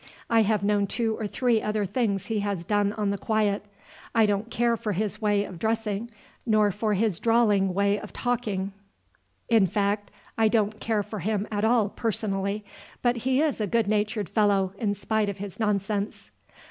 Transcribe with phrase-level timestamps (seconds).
[0.31, 3.63] I have known two or three other things he has done on the quiet.
[4.15, 6.09] I don't care for his way of dressing
[6.43, 8.71] nor for his drawling way of talking,
[9.47, 10.09] in fact,
[10.39, 12.65] I don't care for him at all personally;
[13.03, 16.31] but he is a good natured fellow in spite of his nonsense."